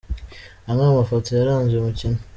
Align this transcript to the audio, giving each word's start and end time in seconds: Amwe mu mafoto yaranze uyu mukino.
Amwe 0.69 0.83
mu 0.87 0.93
mafoto 1.01 1.27
yaranze 1.31 1.71
uyu 1.73 1.87
mukino. 1.87 2.19